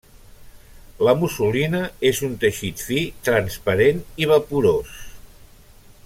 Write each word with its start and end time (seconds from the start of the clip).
La 1.07 1.13
mussolina 1.23 1.81
és 2.11 2.21
un 2.29 2.33
teixit 2.45 2.81
fi, 2.87 3.03
transparent 3.27 4.01
i 4.25 4.31
vaporós. 4.35 4.97